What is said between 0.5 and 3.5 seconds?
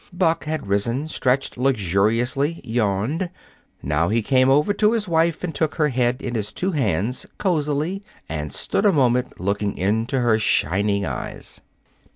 risen, stretched luxuriously, yawned.